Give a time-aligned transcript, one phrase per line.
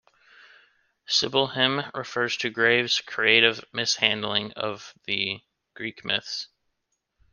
[1.05, 5.41] Sibylle Him refers to Graves' creative mishandling of the
[5.75, 6.47] Greek myths.